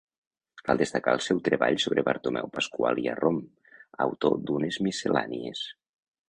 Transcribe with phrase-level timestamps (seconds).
[0.67, 3.37] Cal destacar el seu treball sobre Bartomeu Pasqual i Arrom,
[4.07, 5.63] autor d'unes Miscel·lànies.